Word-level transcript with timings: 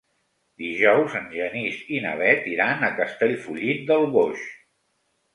Dijous 0.59 1.17
en 1.17 1.25
Genís 1.33 1.75
i 1.97 1.99
na 2.05 2.13
Bet 2.21 2.47
iran 2.51 2.81
a 2.87 2.89
Castellfollit 3.01 3.83
del 3.91 4.07
Boix. 4.17 4.47